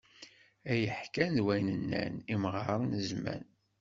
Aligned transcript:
Ay 0.71 0.83
ḥkan 1.01 1.31
d 1.37 1.39
way 1.45 1.61
nnan, 1.71 2.13
imɣaṛen 2.33 2.89
n 2.95 2.99
zzman! 3.03 3.43